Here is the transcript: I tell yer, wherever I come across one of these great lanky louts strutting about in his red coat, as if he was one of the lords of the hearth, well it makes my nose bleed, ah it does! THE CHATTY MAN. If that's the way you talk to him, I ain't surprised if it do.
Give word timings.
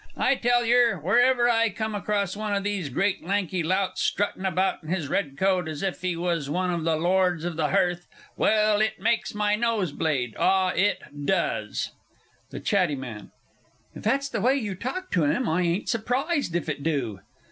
I 0.17 0.33
tell 0.33 0.65
yer, 0.65 0.97
wherever 0.97 1.47
I 1.47 1.69
come 1.69 1.93
across 1.93 2.35
one 2.35 2.55
of 2.55 2.63
these 2.63 2.89
great 2.89 3.23
lanky 3.23 3.61
louts 3.61 4.01
strutting 4.01 4.45
about 4.45 4.81
in 4.81 4.89
his 4.89 5.07
red 5.07 5.37
coat, 5.37 5.67
as 5.67 5.83
if 5.83 6.01
he 6.01 6.15
was 6.15 6.49
one 6.49 6.71
of 6.71 6.83
the 6.83 6.95
lords 6.95 7.43
of 7.45 7.55
the 7.55 7.69
hearth, 7.69 8.07
well 8.35 8.81
it 8.81 8.99
makes 8.99 9.35
my 9.35 9.55
nose 9.55 9.91
bleed, 9.91 10.35
ah 10.39 10.69
it 10.69 11.03
does! 11.25 11.91
THE 12.49 12.59
CHATTY 12.59 12.95
MAN. 12.95 13.31
If 13.93 14.01
that's 14.01 14.27
the 14.27 14.41
way 14.41 14.55
you 14.55 14.73
talk 14.73 15.11
to 15.11 15.25
him, 15.25 15.47
I 15.47 15.61
ain't 15.61 15.87
surprised 15.87 16.55
if 16.55 16.67
it 16.67 16.81
do. 16.81 17.19